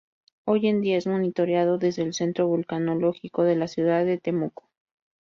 Hoy 0.47 0.65
en 0.65 0.81
día 0.81 0.97
es 0.97 1.05
monitoreado 1.05 1.77
desde 1.77 2.01
el 2.01 2.15
centro 2.15 2.47
vulcanológico 2.47 3.43
de 3.43 3.55
la 3.55 3.67
ciudad 3.67 4.03
de 4.03 4.17
Temuco. 4.17 4.67